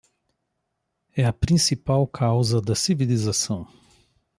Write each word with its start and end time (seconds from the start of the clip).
É 1.15 1.23
a 1.25 1.31
principal 1.31 2.07
causa 2.07 2.59
da 2.59 2.73
civilização 2.73 3.67